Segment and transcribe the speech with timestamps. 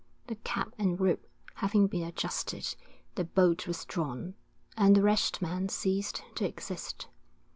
[0.25, 2.75] The cap and rope having been adjusted,
[3.13, 4.33] the bolt was drawn,
[4.75, 7.07] and the wretched man ceased to exist.